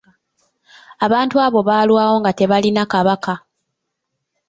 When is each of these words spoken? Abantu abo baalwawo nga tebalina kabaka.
Abantu 1.05 1.35
abo 1.45 1.59
baalwawo 1.67 2.15
nga 2.21 2.31
tebalina 2.37 2.83
kabaka. 2.91 3.33